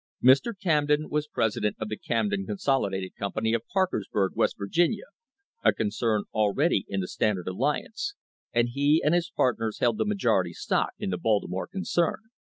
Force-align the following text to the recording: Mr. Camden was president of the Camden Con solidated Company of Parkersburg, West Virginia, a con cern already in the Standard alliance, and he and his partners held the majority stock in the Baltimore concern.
Mr. 0.23 0.51
Camden 0.59 1.11
was 1.11 1.27
president 1.27 1.75
of 1.79 1.87
the 1.87 1.95
Camden 1.95 2.47
Con 2.47 2.57
solidated 2.57 3.11
Company 3.15 3.53
of 3.53 3.67
Parkersburg, 3.71 4.31
West 4.35 4.57
Virginia, 4.57 5.03
a 5.63 5.71
con 5.73 5.91
cern 5.91 6.23
already 6.33 6.87
in 6.89 7.01
the 7.01 7.07
Standard 7.07 7.47
alliance, 7.47 8.15
and 8.51 8.69
he 8.69 9.03
and 9.05 9.13
his 9.13 9.29
partners 9.29 9.77
held 9.77 9.99
the 9.99 10.05
majority 10.05 10.53
stock 10.53 10.93
in 10.97 11.11
the 11.11 11.19
Baltimore 11.19 11.67
concern. 11.67 12.17